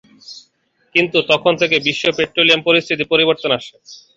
[0.95, 3.75] কিন্তু তখন থেকে বিশ্বে পেট্রোলিয়াম পরিস্থিতি পরিবর্তন আসে।